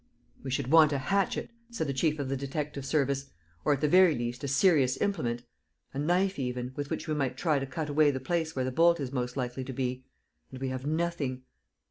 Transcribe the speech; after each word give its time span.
"We 0.41 0.49
should 0.49 0.71
want 0.71 0.91
a 0.93 0.97
hatchet," 0.97 1.51
said 1.69 1.85
the 1.85 1.93
chief 1.93 2.17
of 2.17 2.27
the 2.27 2.35
detective 2.35 2.87
service, 2.87 3.29
"or 3.63 3.73
at 3.73 3.81
the 3.81 3.87
very 3.87 4.15
least, 4.17 4.43
a 4.43 4.47
serious 4.47 4.99
implement... 4.99 5.43
a 5.93 5.99
knife 5.99 6.39
even, 6.39 6.71
with 6.75 6.89
which 6.89 7.07
we 7.07 7.13
might 7.13 7.37
try 7.37 7.59
to 7.59 7.67
cut 7.67 7.87
away 7.87 8.09
the 8.09 8.19
place 8.19 8.55
where 8.55 8.65
the 8.65 8.71
bolt 8.71 8.99
is 8.99 9.11
most 9.11 9.37
likely 9.37 9.63
to 9.63 9.73
be... 9.73 10.03
and 10.51 10.59
we 10.59 10.69
have 10.69 10.87
nothing. 10.87 11.43